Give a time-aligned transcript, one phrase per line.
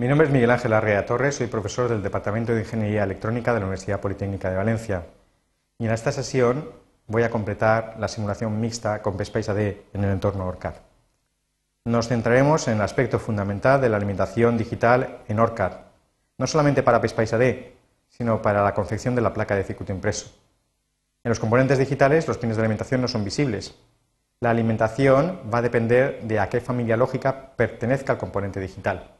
[0.00, 3.58] Mi nombre es Miguel Ángel Arrea Torres, soy profesor del Departamento de Ingeniería Electrónica de
[3.58, 5.06] la Universidad Politécnica de Valencia.
[5.76, 6.70] Y en esta sesión
[7.08, 10.74] voy a completar la simulación mixta con PSPICE AD en el entorno ORCAD.
[11.86, 15.72] Nos centraremos en el aspecto fundamental de la alimentación digital en ORCAD,
[16.38, 17.56] no solamente para PSPICE AD,
[18.08, 20.30] sino para la confección de la placa de circuito impreso.
[21.24, 23.74] En los componentes digitales los pines de alimentación no son visibles.
[24.38, 29.17] La alimentación va a depender de a qué familia lógica pertenezca el componente digital.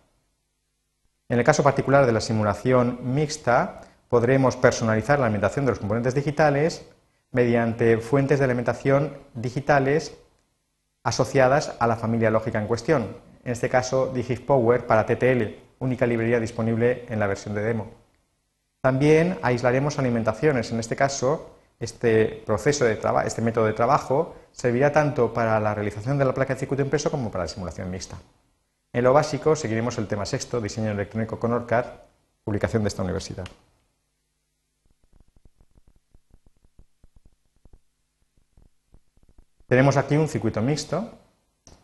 [1.30, 6.14] En el caso particular de la simulación mixta, podremos personalizar la alimentación de los componentes
[6.14, 6.86] digitales
[7.32, 10.16] mediante fuentes de alimentación digitales
[11.02, 16.40] asociadas a la familia lógica en cuestión, en este caso DigitPower para TTL, única librería
[16.40, 17.90] disponible en la versión de demo.
[18.80, 25.34] También aislaremos alimentaciones, en este caso este proceso de este método de trabajo servirá tanto
[25.34, 28.16] para la realización de la placa de circuito impreso como para la simulación mixta.
[28.92, 31.84] En lo básico seguiremos el tema sexto, diseño electrónico con ORCAD,
[32.42, 33.46] publicación de esta universidad.
[39.66, 41.12] Tenemos aquí un circuito mixto.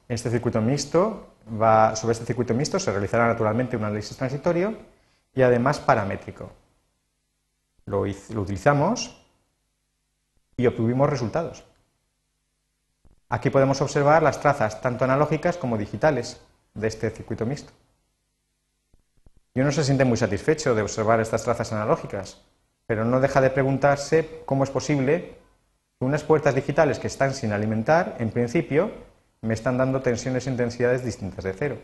[0.09, 4.79] Este circuito mixto va, sobre este circuito mixto se realizará naturalmente un análisis transitorio
[5.35, 6.51] y además paramétrico.
[7.85, 9.23] Lo, lo utilizamos
[10.57, 11.65] y obtuvimos resultados.
[13.29, 16.41] Aquí podemos observar las trazas tanto analógicas como digitales
[16.75, 17.73] de este circuito mixto.
[19.55, 22.41] Y uno se siente muy satisfecho de observar estas trazas analógicas,
[22.87, 25.37] pero no deja de preguntarse cómo es posible
[26.01, 28.91] unas puertas digitales que están sin alimentar, en principio,
[29.41, 31.79] me están dando tensiones e intensidades distintas de cero.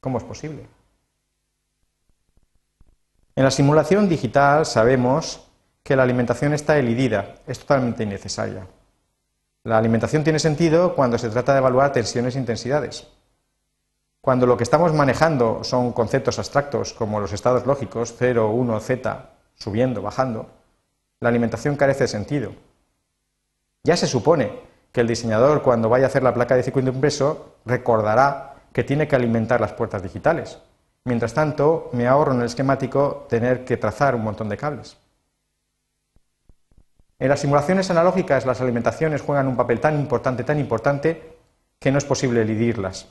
[0.00, 0.66] ¿Cómo es posible?
[3.34, 5.48] En la simulación digital sabemos
[5.82, 8.66] que la alimentación está elidida, es totalmente innecesaria.
[9.64, 13.06] La alimentación tiene sentido cuando se trata de evaluar tensiones e intensidades.
[14.26, 19.30] Cuando lo que estamos manejando son conceptos abstractos como los estados lógicos 0, 1, z,
[19.54, 20.50] subiendo, bajando,
[21.20, 22.50] la alimentación carece de sentido.
[23.84, 24.50] Ya se supone
[24.90, 29.06] que el diseñador cuando vaya a hacer la placa de circuito impreso recordará que tiene
[29.06, 30.58] que alimentar las puertas digitales.
[31.04, 34.96] Mientras tanto, me ahorro en el esquemático tener que trazar un montón de cables.
[37.20, 41.38] En las simulaciones analógicas las alimentaciones juegan un papel tan importante, tan importante,
[41.78, 43.06] que no es posible elidirlas.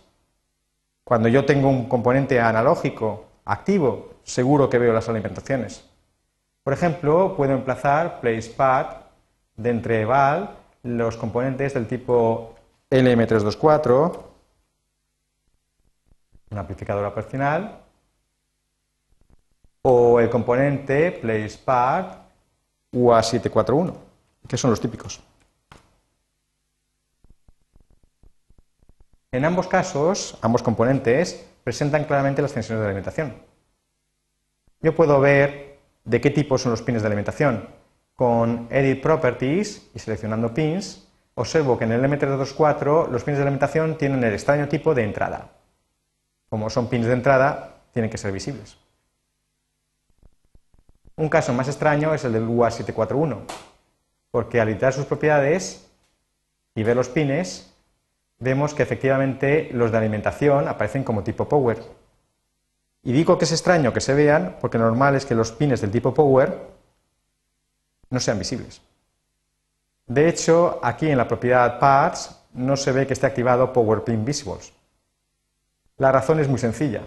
[1.05, 5.87] Cuando yo tengo un componente analógico activo, seguro que veo las alimentaciones.
[6.63, 8.87] Por ejemplo, puedo emplazar PlacePad
[9.55, 12.55] de entre val los componentes del tipo
[12.89, 14.19] LM324,
[16.49, 17.81] una amplificadora operacional,
[19.83, 22.05] o el componente PlacePad
[22.91, 23.93] UA741,
[24.47, 25.21] que son los típicos.
[29.35, 33.33] En ambos casos, ambos componentes presentan claramente las tensiones de alimentación.
[34.79, 37.67] Yo puedo ver de qué tipo son los pines de alimentación,
[38.15, 43.97] con Edit Properties y seleccionando pins, observo que en el M324 los pins de alimentación
[43.97, 45.49] tienen el extraño tipo de entrada.
[46.47, 48.77] Como son pins de entrada, tienen que ser visibles.
[51.17, 53.39] Un caso más extraño es el del UA741,
[54.31, 55.91] porque al editar sus propiedades
[56.73, 57.74] y ver los pines,
[58.39, 61.81] vemos que efectivamente los de alimentación aparecen como tipo Power.
[63.03, 65.91] Y digo que es extraño que se vean porque normal es que los pines del
[65.91, 66.57] tipo Power
[68.09, 68.81] no sean visibles.
[70.07, 74.23] De hecho, aquí en la propiedad Parts no se ve que esté activado Power Pin
[74.23, 74.71] Visibles.
[75.97, 77.01] La razón es muy sencilla.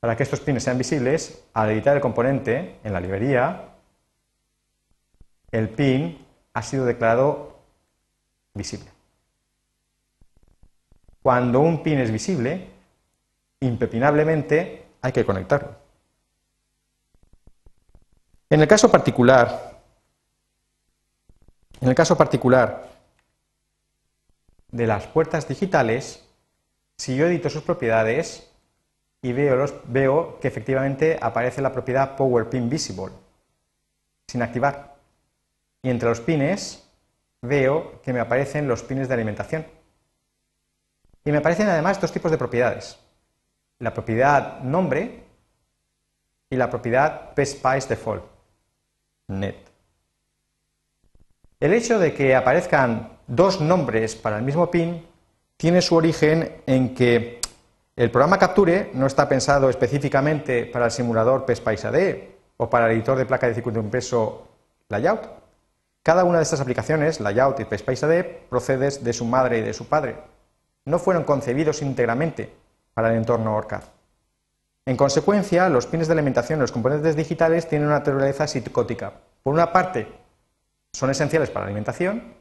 [0.00, 3.68] Para que estos pines sean visibles, al editar el componente en la librería,
[5.50, 6.24] el pin
[6.54, 7.58] ha sido declarado
[8.54, 8.86] visible.
[11.22, 12.68] Cuando un pin es visible,
[13.60, 15.76] impepinablemente hay que conectarlo.
[18.48, 19.70] En el caso particular
[21.80, 22.88] en el caso particular
[24.70, 26.22] de las puertas digitales,
[26.98, 28.50] si yo edito sus propiedades
[29.22, 33.12] y veo, veo que efectivamente aparece la propiedad PowerPin Visible
[34.26, 34.96] sin activar.
[35.82, 36.86] Y entre los pines
[37.40, 39.66] veo que me aparecen los pines de alimentación.
[41.24, 42.98] Y me aparecen además dos tipos de propiedades.
[43.78, 45.24] La propiedad nombre
[46.48, 48.24] y la propiedad PSPICE default.
[49.28, 49.56] Net.
[51.60, 55.06] El hecho de que aparezcan dos nombres para el mismo pin
[55.56, 57.40] tiene su origen en que
[57.94, 63.18] el programa Capture no está pensado específicamente para el simulador PSPICE o para el editor
[63.18, 64.48] de placa de circuito impreso
[64.88, 65.28] Layout.
[66.02, 69.74] Cada una de estas aplicaciones, Layout y PSPICE AD, procede de su madre y de
[69.74, 70.16] su padre.
[70.84, 72.52] No fueron concebidos íntegramente
[72.94, 73.82] para el entorno ORCAD.
[74.86, 79.12] En consecuencia, los pines de alimentación y los componentes digitales tienen una naturaleza psicótica.
[79.42, 80.08] Por una parte,
[80.92, 82.34] son esenciales para la alimentación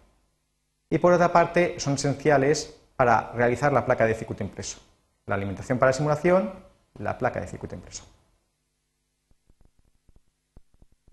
[0.89, 4.79] y por otra parte, son esenciales para realizar la placa de circuito impreso.
[5.25, 6.51] La alimentación para la simulación,
[6.97, 8.03] la placa de circuito impreso.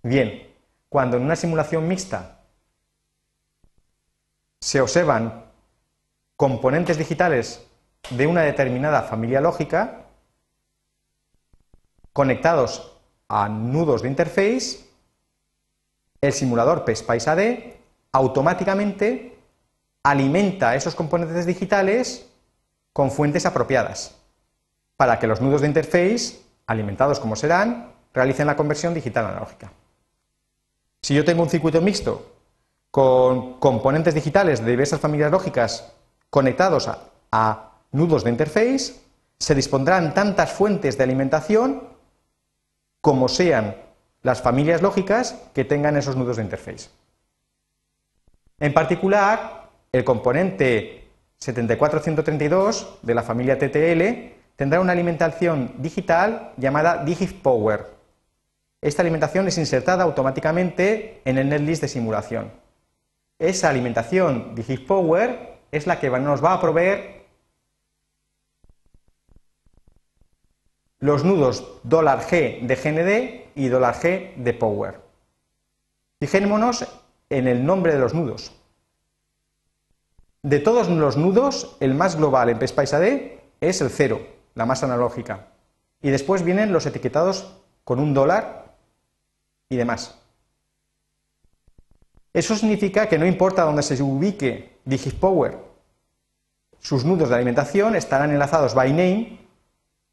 [0.01, 0.55] Bien,
[0.89, 2.39] cuando en una simulación mixta
[4.59, 5.46] se observan
[6.37, 7.65] componentes digitales
[8.11, 10.03] de una determinada familia lógica
[12.13, 12.93] conectados
[13.27, 14.87] a nudos de interface,
[16.21, 17.77] el simulador PSPICE
[18.11, 19.37] automáticamente
[20.03, 22.29] alimenta esos componentes digitales
[22.93, 24.15] con fuentes apropiadas
[24.95, 29.71] para que los nudos de interface, alimentados como serán, realicen la conversión digital analógica.
[31.01, 32.31] Si yo tengo un circuito mixto
[32.89, 35.93] con componentes digitales de diversas familias lógicas
[36.29, 36.89] conectados
[37.31, 38.95] a, nudos de interface,
[39.39, 41.83] se dispondrán tantas fuentes de alimentación
[43.01, 43.75] como sean
[44.23, 46.89] las familias lógicas que tengan esos nudos de interface.
[48.59, 51.07] En particular, el componente
[51.37, 57.85] 74132 de la familia TTL tendrá una alimentación digital llamada DigitPower.
[58.81, 62.51] Esta alimentación es insertada automáticamente en el netlist de simulación.
[63.39, 67.25] Esa alimentación DigitPower es la que nos va a proveer
[70.99, 74.99] los nudos $G de GND y $G de Power.
[76.19, 76.87] Fijémonos
[77.29, 78.51] en el nombre de los nudos.
[80.41, 84.21] De todos los nudos, el más global en PSPICE es el 0,
[84.55, 85.47] la más analógica.
[86.01, 88.75] Y después vienen los etiquetados con un dólar
[89.69, 90.17] y demás.
[92.33, 95.57] Eso significa que no importa dónde se ubique DigitPower,
[96.79, 99.39] sus nudos de alimentación estarán enlazados by name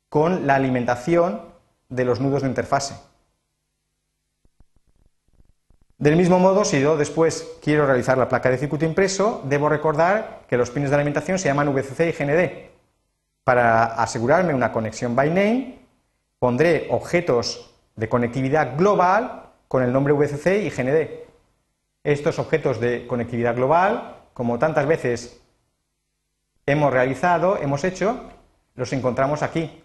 [0.09, 1.41] con la alimentación
[1.89, 2.97] de los nudos de interfase.
[5.97, 10.43] Del mismo modo, si yo después quiero realizar la placa de circuito impreso, debo recordar
[10.49, 12.71] que los pines de alimentación se llaman VCC y GND.
[13.45, 15.79] Para asegurarme una conexión by name,
[16.41, 21.09] pondré objetos de conectividad global con el nombre VCC y GND.
[22.03, 25.41] Estos objetos de conectividad global, como tantas veces
[26.67, 28.29] hemos realizado, hemos hecho,
[28.75, 29.83] los encontramos aquí.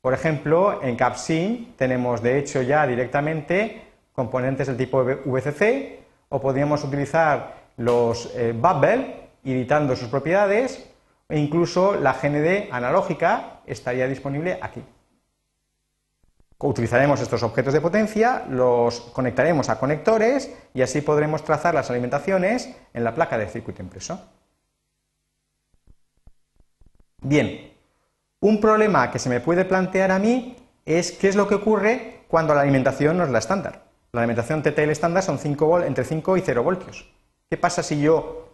[0.00, 3.82] Por ejemplo, en CapSim tenemos de hecho ya directamente
[4.12, 5.98] componentes del tipo VCC
[6.28, 10.88] o podríamos utilizar los eh, Bubble editando sus propiedades
[11.28, 14.82] e incluso la GND analógica estaría disponible aquí.
[16.58, 22.74] Utilizaremos estos objetos de potencia, los conectaremos a conectores y así podremos trazar las alimentaciones
[22.94, 24.18] en la placa de circuito impreso.
[27.20, 27.74] Bien,
[28.40, 30.56] un problema que se me puede plantear a mí
[30.86, 33.84] es qué es lo que ocurre cuando la alimentación no es la estándar.
[34.12, 37.10] La alimentación TTL estándar son 5 entre 5 y 0 voltios.
[37.50, 38.48] ¿Qué pasa si yo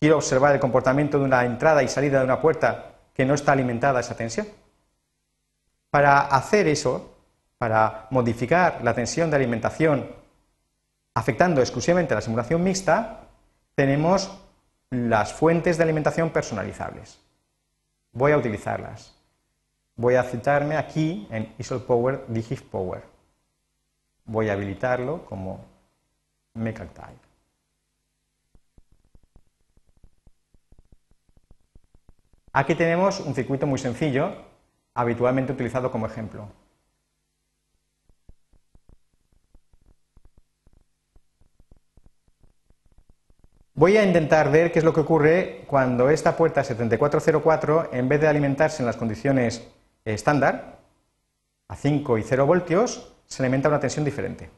[0.00, 3.52] quiero observar el comportamiento de una entrada y salida de una puerta que no está
[3.52, 4.46] alimentada a esa tensión?
[5.90, 7.11] Para hacer eso,
[7.62, 10.10] para modificar la tensión de alimentación
[11.14, 13.20] afectando exclusivamente a la simulación mixta,
[13.76, 14.36] tenemos
[14.90, 17.20] las fuentes de alimentación personalizables.
[18.10, 19.14] Voy a utilizarlas.
[19.94, 22.26] Voy a citarme aquí en ISOLPower
[22.68, 23.04] Power.
[24.24, 25.64] Voy a habilitarlo como
[26.54, 27.28] MechaType.
[32.52, 34.34] Aquí tenemos un circuito muy sencillo,
[34.94, 36.48] habitualmente utilizado como ejemplo.
[43.74, 48.20] Voy a intentar ver qué es lo que ocurre cuando esta puerta 7404, en vez
[48.20, 49.66] de alimentarse en las condiciones
[50.04, 50.80] estándar,
[51.68, 54.50] a 5 y 0 voltios, se alimenta a una tensión diferente.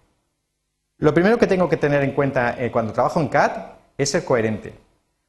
[0.99, 3.53] Lo primero que tengo que tener en cuenta eh, cuando trabajo en CAD
[3.97, 4.75] es ser coherente,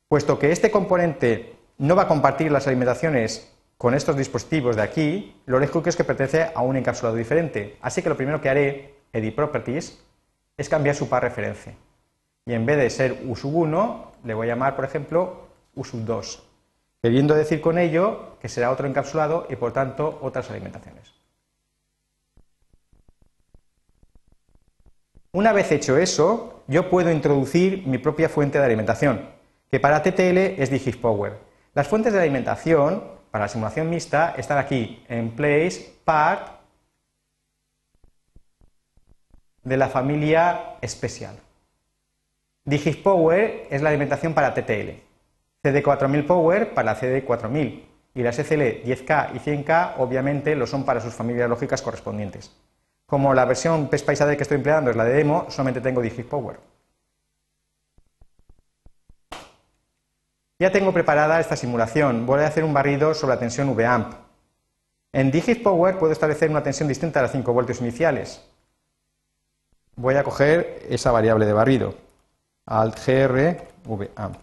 [0.08, 5.42] puesto que este componente no va a compartir las alimentaciones con estos dispositivos de aquí,
[5.46, 7.77] lo lógico es que pertenece a un encapsulado diferente.
[7.82, 10.04] Así que lo primero que haré, Edit Properties,
[10.58, 11.75] es cambiar su par referencia
[12.46, 16.42] y en vez de ser USUB1 le voy a llamar, por ejemplo, USUB2,
[17.02, 21.14] queriendo decir con ello que será otro encapsulado y por tanto otras alimentaciones.
[25.32, 29.28] Una vez hecho eso, yo puedo introducir mi propia fuente de alimentación,
[29.70, 31.38] que para TTL es DigitPower.
[31.74, 36.56] Las fuentes de alimentación para la simulación mixta están aquí, en Place, Part,
[39.64, 40.78] de la familia
[42.65, 42.93] Special.
[42.93, 45.01] DigitPower es la alimentación para TTL,
[45.63, 47.84] CD4000 Power para CD4000
[48.15, 52.55] y las ECL 10K y 100K obviamente lo son para sus familias lógicas correspondientes.
[53.05, 56.57] Como la versión PSPICE que estoy empleando es la de demo, solamente tengo Digit Power.
[60.57, 62.25] Ya tengo preparada esta simulación.
[62.25, 64.13] Voy a hacer un barrido sobre la tensión VAMP.
[65.13, 68.41] En Digit Power puedo establecer una tensión distinta a las 5 voltios iniciales.
[69.98, 71.95] Voy a coger esa variable de barrido,
[72.65, 74.38] alt gr vamp.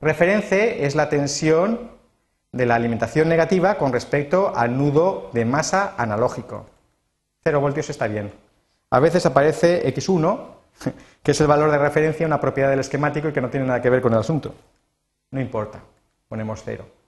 [0.00, 1.90] Reference es la tensión
[2.52, 6.66] de la alimentación negativa con respecto al nudo de masa analógico.
[7.44, 8.32] 0 voltios está bien.
[8.90, 10.46] A veces aparece X1,
[11.22, 13.82] que es el valor de referencia, una propiedad del esquemático y que no tiene nada
[13.82, 14.54] que ver con el asunto.
[15.30, 15.80] No importa,
[16.28, 16.99] ponemos 0.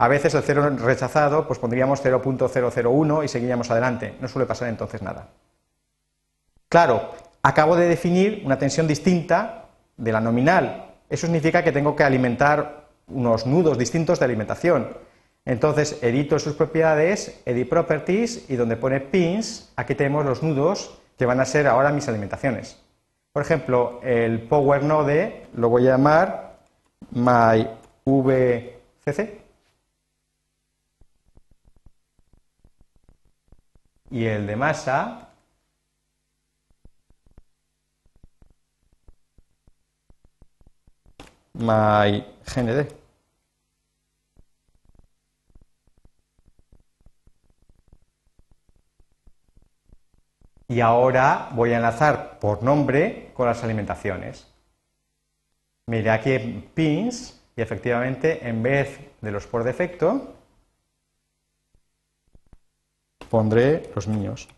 [0.00, 4.14] A veces el 0 rechazado, pues pondríamos 0.001 y seguiríamos adelante.
[4.18, 5.28] No suele pasar entonces nada.
[6.70, 7.10] Claro,
[7.42, 9.66] acabo de definir una tensión distinta
[9.98, 10.86] de la nominal.
[11.10, 14.88] Eso significa que tengo que alimentar unos nudos distintos de alimentación.
[15.44, 21.26] Entonces edito sus propiedades, edit properties y donde pone pins, aquí tenemos los nudos que
[21.26, 22.80] van a ser ahora mis alimentaciones.
[23.34, 26.56] Por ejemplo, el power node lo voy a llamar
[27.10, 28.00] myvcc
[34.10, 35.28] y el de masa
[41.54, 43.00] myGND.
[50.68, 54.46] Y ahora voy a enlazar por nombre con las alimentaciones.
[55.86, 60.39] Mire aquí pins y efectivamente en vez de los por defecto
[63.30, 64.48] pondré los míos.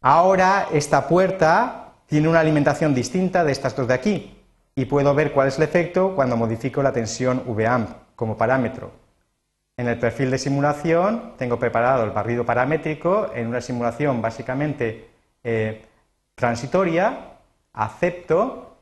[0.00, 4.38] Ahora esta puerta tiene una alimentación distinta de estas dos de aquí
[4.76, 8.92] y puedo ver cuál es el efecto cuando modifico la tensión VAMP como parámetro.
[9.76, 15.07] En el perfil de simulación tengo preparado el barrido paramétrico en una simulación básicamente
[15.44, 15.86] eh,
[16.34, 17.38] transitoria,
[17.72, 18.76] acepto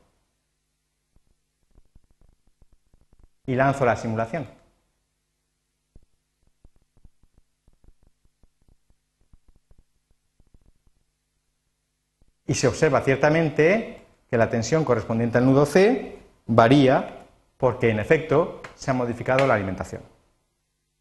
[3.45, 4.57] y lanzo la simulación.
[12.47, 17.25] y se observa ciertamente que la tensión correspondiente al nudo C varía
[17.57, 20.01] porque en efecto se ha modificado la alimentación.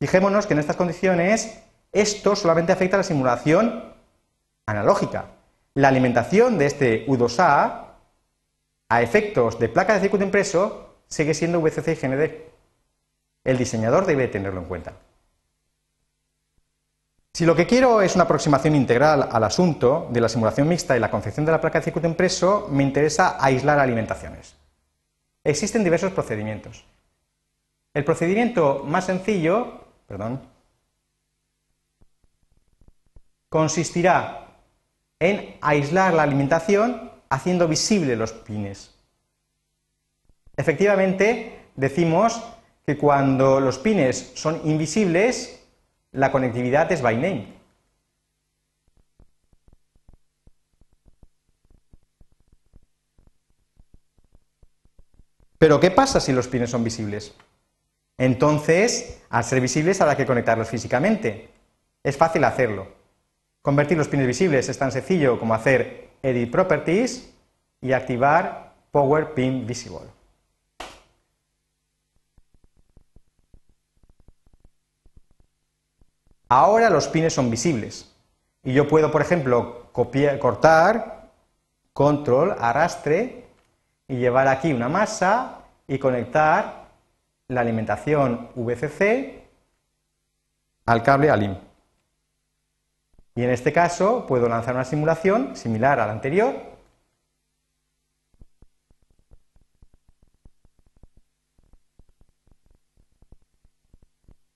[0.00, 3.94] Fijémonos que en estas condiciones esto solamente afecta a la simulación
[4.66, 5.26] analógica.
[5.76, 7.84] La alimentación de este U2A
[8.88, 12.30] a efectos de placa de circuito impreso sigue siendo VCC y GND.
[13.44, 14.94] El diseñador debe tenerlo en cuenta.
[17.34, 21.00] Si lo que quiero es una aproximación integral al asunto de la simulación mixta y
[21.00, 24.56] la concepción de la placa de circuito impreso, me interesa aislar alimentaciones.
[25.44, 26.86] Existen diversos procedimientos.
[27.92, 30.40] El procedimiento más sencillo, perdón,
[33.50, 34.45] consistirá
[35.20, 38.94] en aislar la alimentación haciendo visibles los pines.
[40.56, 42.42] Efectivamente, decimos
[42.84, 45.60] que cuando los pines son invisibles,
[46.12, 47.56] la conectividad es by name.
[55.58, 57.34] Pero ¿qué pasa si los pines son visibles?
[58.18, 61.48] Entonces, al ser visibles habrá que conectarlos físicamente.
[62.02, 63.05] Es fácil hacerlo.
[63.66, 67.34] Convertir los pines visibles es tan sencillo como hacer Edit Properties
[67.80, 70.06] y activar Power Pin Visible.
[76.48, 78.14] Ahora los pines son visibles
[78.62, 81.32] y yo puedo, por ejemplo, copiar, cortar,
[81.92, 83.46] control, arrastre
[84.06, 86.86] y llevar aquí una masa y conectar
[87.48, 89.42] la alimentación VCC
[90.84, 91.65] al cable ALIM.
[93.36, 96.56] Y en este caso puedo lanzar una simulación similar a la anterior.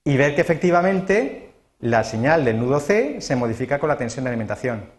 [0.03, 4.29] Y ver que efectivamente la señal del nudo C se modifica con la tensión de
[4.29, 4.89] alimentación.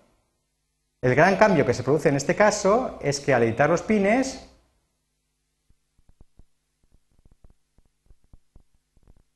[1.01, 4.49] El gran cambio que se produce en este caso es que al editar los pines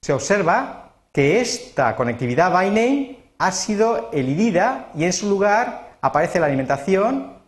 [0.02, 2.70] se observa que esta conectividad by
[3.38, 7.38] ha sido elidida y en su lugar aparece la alimentación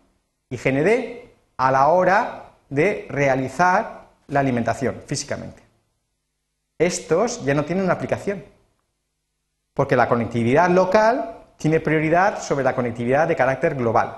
[0.51, 5.63] y GND a la hora de realizar la alimentación físicamente.
[6.79, 8.45] estos ya no tienen una aplicación,
[9.75, 14.17] porque la conectividad local tiene prioridad sobre la conectividad de carácter global.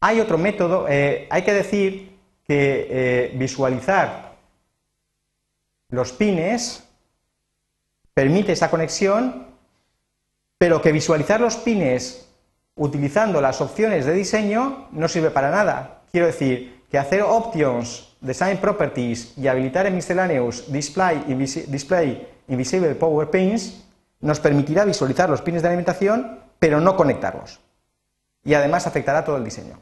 [0.00, 4.32] Hay otro método, eh, hay que decir que eh, visualizar
[5.90, 6.89] los pines
[8.14, 9.46] permite esa conexión,
[10.58, 12.28] pero que visualizar los pines
[12.76, 16.02] utilizando las opciones de diseño no sirve para nada.
[16.10, 21.24] Quiero decir que hacer options, design properties y habilitar en miscellaneous display,
[22.48, 23.84] invisible power pins
[24.20, 27.60] nos permitirá visualizar los pines de alimentación, pero no conectarlos.
[28.44, 29.80] Y además afectará todo el diseño.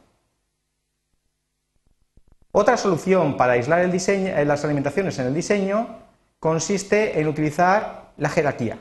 [2.53, 5.97] Otra solución para aislar eh, las alimentaciones en el diseño
[6.41, 8.79] consiste en utilizar la jerarquía.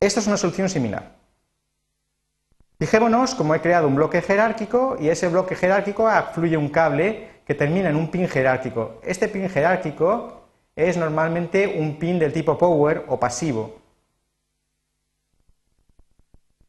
[0.00, 1.14] Esta es una solución similar.
[2.80, 7.54] Fijémonos como he creado un bloque jerárquico y ese bloque jerárquico fluye un cable que
[7.54, 9.00] termina en un pin jerárquico.
[9.04, 10.42] Este pin jerárquico
[10.74, 13.81] es normalmente un pin del tipo power o pasivo.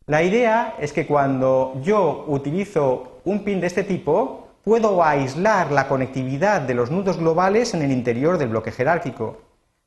[0.05, 5.87] La idea es que cuando yo utilizo un pin de este tipo, puedo aislar la
[5.87, 9.41] conectividad de los nudos globales en el interior del bloque jerárquico.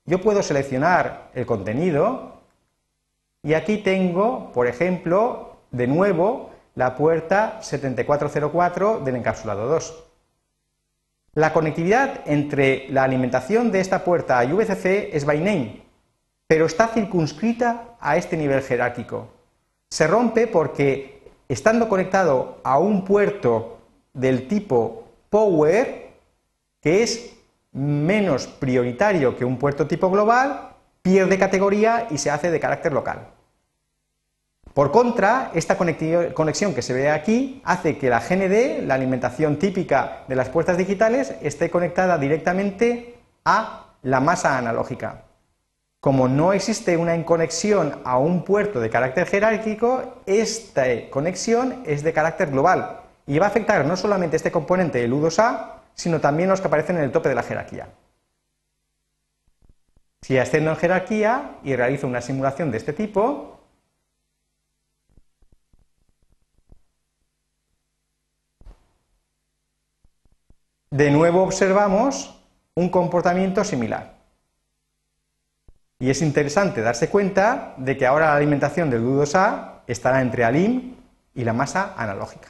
[0.06, 2.40] Yo puedo seleccionar el contenido
[3.42, 10.04] y aquí tengo, por ejemplo, de nuevo la puerta 7404 del encapsulado 2.
[11.34, 15.82] La conectividad entre la alimentación de esta puerta y VCC es by name,
[16.46, 19.35] pero está circunscrita a este nivel jerárquico.
[19.96, 23.78] Se rompe porque estando conectado a un puerto
[24.12, 26.10] del tipo power,
[26.82, 27.34] que es
[27.72, 33.28] menos prioritario que un puerto tipo global, pierde categoría y se hace de carácter local.
[34.74, 40.24] Por contra, esta conexión que se ve aquí hace que la GND, la alimentación típica
[40.28, 43.14] de las puertas digitales, esté conectada directamente
[43.46, 45.22] a la masa analógica.
[46.06, 52.12] Como no existe una conexión a un puerto de carácter jerárquico, esta conexión es de
[52.12, 56.60] carácter global y va a afectar no solamente este componente el U2A, sino también los
[56.60, 57.88] que aparecen en el tope de la jerarquía.
[60.22, 63.58] Si asciendo en jerarquía y realizo una simulación de este tipo,
[70.92, 72.40] de nuevo observamos
[72.76, 74.15] un comportamiento similar.
[75.98, 80.94] Y es interesante darse cuenta de que ahora la alimentación del U2A estará entre ALIM
[81.34, 82.48] y la masa analógica.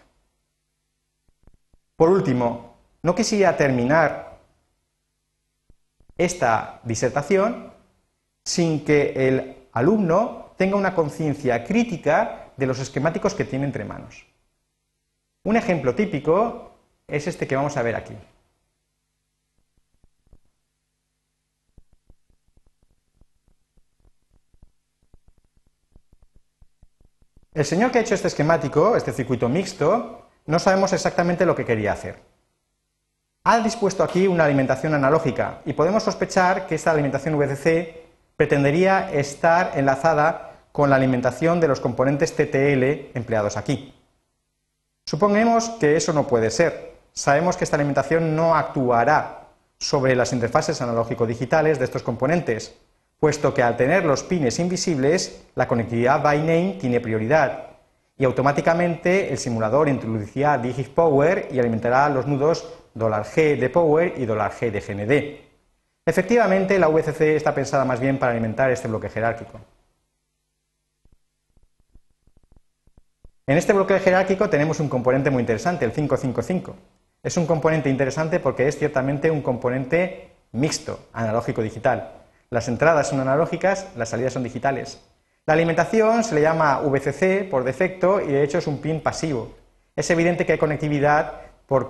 [1.94, 4.38] Por último, no quisiera terminar
[6.18, 7.72] esta disertación
[8.44, 14.26] sin que el alumno tenga una conciencia crítica de los esquemáticos que tiene entre manos.
[15.44, 16.72] Un ejemplo típico
[17.06, 18.14] es este que vamos a ver aquí.
[27.56, 31.64] El señor que ha hecho este esquemático, este circuito mixto, no sabemos exactamente lo que
[31.64, 32.20] quería hacer.
[33.44, 37.96] Ha dispuesto aquí una alimentación analógica y podemos sospechar que esta alimentación VCC
[38.36, 43.94] pretendería estar enlazada con la alimentación de los componentes TTL empleados aquí.
[45.06, 46.92] Suponemos que eso no puede ser.
[47.14, 49.46] Sabemos que esta alimentación no actuará
[49.78, 52.76] sobre las interfaces analógico-digitales de estos componentes,
[53.18, 57.64] puesto que al tener los pines invisibles, la conectividad by name tiene prioridad
[58.18, 64.26] y automáticamente el simulador introducirá digit power y alimentará los nudos $G de power y
[64.26, 65.46] $G de GND.
[66.06, 69.60] Efectivamente, la VCC está pensada más bien para alimentar este bloque jerárquico.
[73.46, 76.74] En este bloque jerárquico tenemos un componente muy interesante, el 555.
[77.22, 82.12] Es un componente interesante porque es ciertamente un componente mixto, analógico-digital.
[82.50, 85.00] Las entradas son analógicas, las salidas son digitales.
[85.46, 89.54] La alimentación se le llama VCC por defecto y de hecho es un pin pasivo.
[89.94, 91.40] Es evidente que hay conectividad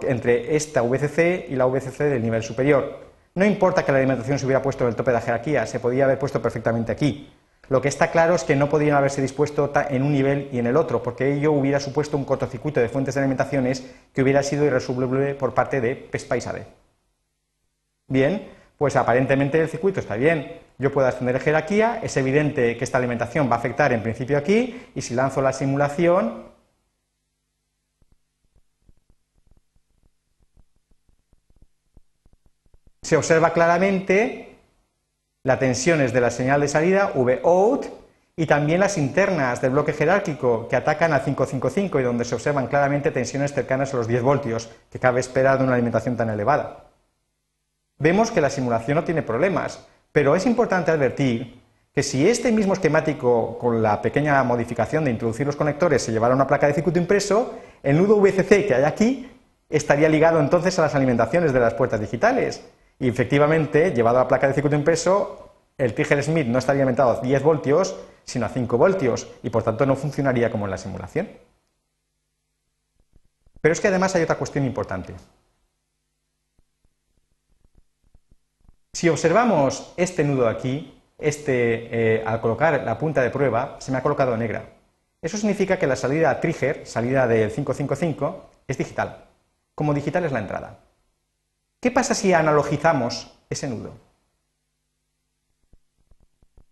[0.03, 3.07] entre esta VCC y la VCC del nivel superior.
[3.35, 5.81] No importa que la alimentación se hubiera puesto en el tope de la jerarquía, se
[5.81, 7.31] podía haber puesto perfectamente aquí.
[7.69, 10.67] Lo que está claro es que no podrían haberse dispuesto en un nivel y en
[10.67, 14.65] el otro, porque ello hubiera supuesto un cortocircuito de fuentes de alimentaciones que hubiera sido
[14.65, 16.67] irresoluble por parte de PESPAISADE.
[18.09, 20.61] Bien, pues aparentemente el circuito está bien.
[20.79, 24.91] Yo puedo ascender jerarquía, es evidente que esta alimentación va a afectar en principio aquí,
[24.95, 26.45] y si lanzo la simulación,
[33.03, 34.59] se observa claramente
[35.45, 37.87] las tensiones de la señal de salida, V out,
[38.37, 42.67] y también las internas del bloque jerárquico que atacan al 555 y donde se observan
[42.67, 46.86] claramente tensiones cercanas a los 10 voltios que cabe esperar de una alimentación tan elevada.
[47.99, 51.61] Vemos que la simulación no tiene problemas, pero es importante advertir
[51.95, 56.35] que si este mismo esquemático con la pequeña modificación de introducir los conectores se llevara
[56.35, 59.31] a una placa de circuito impreso, el nudo VCC que hay aquí
[59.71, 62.63] estaría ligado entonces a las alimentaciones de las puertas digitales.
[62.99, 67.11] Y efectivamente, llevado a la placa de circuito impreso, el Tiger Smith no estaría alimentado
[67.11, 70.79] a 10 voltios, sino a 5 voltios, y por tanto no funcionaría como en la
[70.79, 71.29] simulación.
[73.61, 75.15] Pero es que además hay otra cuestión importante.
[78.97, 83.99] Si observamos este nudo aquí, este, eh, al colocar la punta de prueba, se me
[83.99, 84.71] ha colocado negra.
[85.21, 89.27] Eso significa que la salida trigger, salida del 555, es digital.
[89.75, 90.79] Como digital es la entrada.
[91.79, 93.93] ¿Qué pasa si analogizamos ese nudo?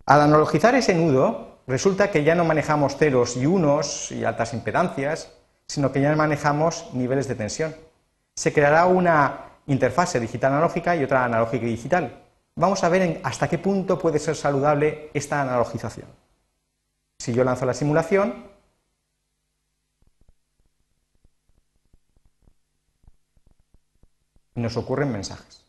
[0.06, 5.30] Al analogizar ese nudo, resulta que ya no manejamos ceros y unos y altas impedancias,
[5.66, 7.76] sino que ya manejamos niveles de tensión.
[8.34, 12.24] Se creará una interfase digital analógica y otra analógica y digital
[12.56, 16.08] vamos a ver hasta qué punto puede ser saludable esta analogización.
[17.18, 18.48] Si yo lanzo la simulación,
[24.54, 25.64] nos ocurren mensajes.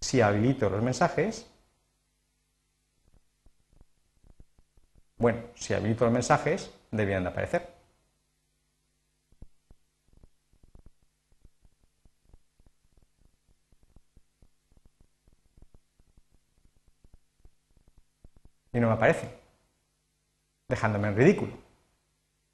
[0.00, 1.46] Si habilito los mensajes,
[5.18, 7.75] bueno, si habilito los mensajes, deberían de aparecer.
[18.76, 19.28] Y no me aparece,
[20.68, 21.52] dejándome en ridículo.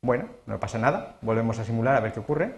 [0.02, 2.54] Bueno, no pasa nada, volvemos a simular a ver qué ocurre.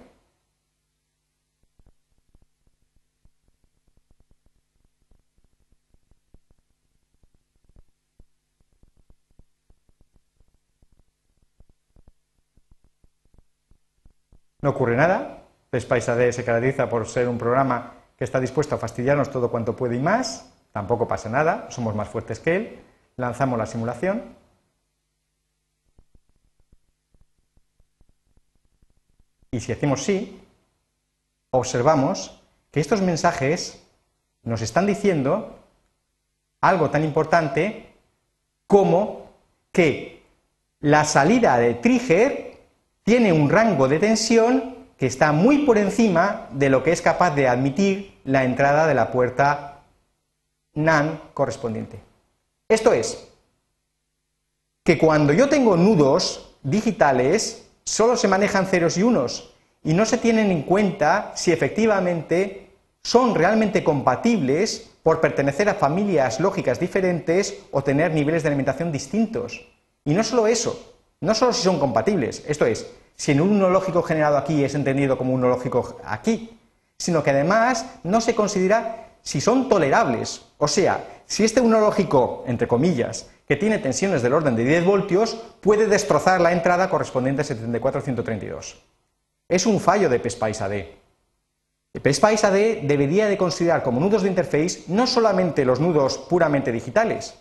[14.60, 18.78] No ocurre nada, PSPICE AD se caracteriza por ser un programa que está dispuesto a
[18.78, 22.80] fastidiarnos todo cuanto puede y más, tampoco pasa nada, somos más fuertes que él,
[23.16, 24.22] lanzamos la simulación.
[29.50, 30.40] Y si decimos sí,
[31.50, 33.80] observamos que estos mensajes
[34.42, 35.60] nos están diciendo
[36.60, 37.94] algo tan importante
[38.66, 39.30] como
[39.70, 40.22] que
[40.80, 42.58] la salida de trigger
[43.04, 47.30] tiene un rango de tensión que está muy por encima de lo que es capaz
[47.34, 49.82] de admitir la entrada de la puerta
[50.74, 52.13] NAND correspondiente.
[52.74, 53.28] Esto es,
[54.84, 60.18] que cuando yo tengo nudos digitales, solo se manejan ceros y unos y no se
[60.18, 67.84] tienen en cuenta si efectivamente son realmente compatibles por pertenecer a familias lógicas diferentes o
[67.84, 69.64] tener niveles de alimentación distintos.
[70.04, 74.02] Y no solo eso, no solo si son compatibles, esto es, si en un lógico
[74.02, 76.58] generado aquí es entendido como un lógico aquí,
[76.98, 82.44] sino que además no se considera si son tolerables, o sea, si este uno lógico,
[82.46, 87.40] entre comillas, que tiene tensiones del orden de 10 voltios, puede destrozar la entrada correspondiente
[87.42, 88.78] a 74132.
[89.48, 90.84] Es un fallo de PSPICE AD.
[92.02, 97.34] PSPICE AD debería de considerar como nudos de interface no solamente los nudos puramente digitales,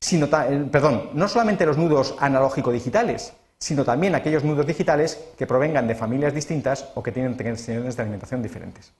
[0.00, 5.86] sino, eh, perdón, no solamente los nudos analógico-digitales, sino también aquellos nudos digitales que provengan
[5.86, 8.92] de familias distintas o que tienen tensiones de alimentación diferentes.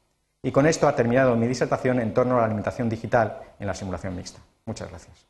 [0.47, 3.75] Y con esto ha terminado mi disertación en torno a la alimentación digital en la
[3.75, 4.39] simulación mixta.
[4.65, 5.27] Muchas gracias.